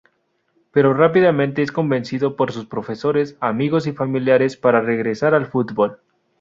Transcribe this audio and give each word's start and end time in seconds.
Pero 0.71 0.95
rápidamente 0.95 1.61
es 1.61 1.71
convencido 1.71 2.35
por 2.35 2.51
sus 2.51 2.65
profesores, 2.65 3.37
amigos 3.39 3.85
y 3.85 3.91
familiares 3.91 4.57
para 4.57 4.81
regresar 4.81 5.35
al 5.35 5.45
fútbol. 5.45 5.99